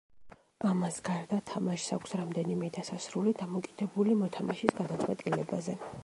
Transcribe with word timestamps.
ამას 0.67 0.95
გარდა 1.09 1.37
თამაშს 1.49 1.91
აქვს 1.97 2.15
რამდენიმე 2.21 2.69
დასასრული, 2.77 3.33
დამოკიდებული 3.41 4.15
მოთამაშის 4.23 4.75
გადაწყვეტილებაზე. 4.79 5.77